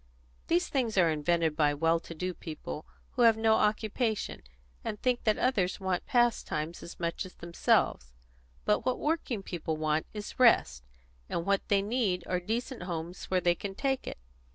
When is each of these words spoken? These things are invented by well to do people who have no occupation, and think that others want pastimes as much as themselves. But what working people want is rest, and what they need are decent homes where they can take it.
These 0.47 0.67
things 0.67 0.97
are 0.97 1.11
invented 1.11 1.55
by 1.55 1.75
well 1.75 1.99
to 1.99 2.15
do 2.15 2.33
people 2.33 2.87
who 3.11 3.21
have 3.21 3.37
no 3.37 3.53
occupation, 3.53 4.41
and 4.83 4.99
think 4.99 5.25
that 5.25 5.37
others 5.37 5.79
want 5.79 6.07
pastimes 6.07 6.81
as 6.81 6.99
much 6.99 7.23
as 7.23 7.35
themselves. 7.35 8.11
But 8.65 8.83
what 8.83 8.97
working 8.97 9.43
people 9.43 9.77
want 9.77 10.07
is 10.11 10.39
rest, 10.39 10.83
and 11.29 11.45
what 11.45 11.61
they 11.67 11.83
need 11.83 12.23
are 12.25 12.39
decent 12.39 12.81
homes 12.81 13.25
where 13.25 13.41
they 13.41 13.53
can 13.53 13.75
take 13.75 14.07
it. 14.07 14.17